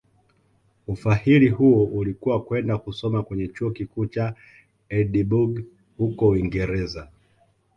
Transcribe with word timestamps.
Ufahili 0.87 1.49
huo 1.49 1.85
ulikuwa 1.85 2.43
kwenda 2.43 2.77
kusoma 2.77 3.23
kwenye 3.23 3.47
Chuo 3.47 3.71
Kikuu 3.71 4.05
cha 4.05 4.35
Edinburgh 4.89 5.59
huko 5.97 6.27
Uingereza 6.29 7.07